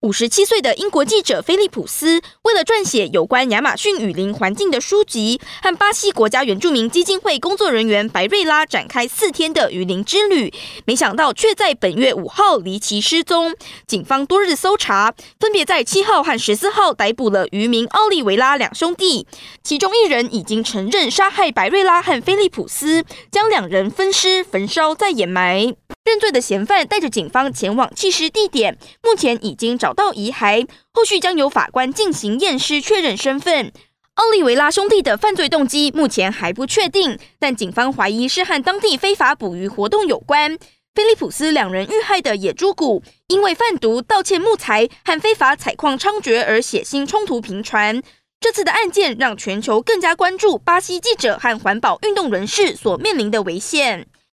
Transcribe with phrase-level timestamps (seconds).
[0.00, 10.50] 五十七岁的英国记者菲利普斯，为了撰写有关亚马逊雨林环境的书籍，和巴西国家原住民基金会工作人员白瑞拉展开四天的雨林之旅，
[10.86, 13.54] 没想到却在本月五号离奇失踪。
[13.86, 19.26] 警方多日搜查，分别在七号和十四号逮捕了渔民奥利维拉两兄弟，
[19.62, 25.74] 其中一人已经承认杀害白瑞拉和菲利普斯，将两人分尸、焚烧再掩埋。
[26.10, 33.72] 认罪的嫌犯带着警方前往弃尸地点，目前已经找到遗骸，后续将由法官进行验尸确认身份。
[34.14, 40.58] 奥利维拉兄弟的犯罪动机目前还不确定，但警方怀疑是和当地非法捕鱼活动有关。
[40.96, 48.02] 菲利普斯两人遇害的野猪谷，因为贩毒、盗窃木材和非法采矿猖獗而血腥冲突频传。
[48.40, 54.08] 这次的案件让全球更加关注巴西记者和环保运动人士所面临的危险。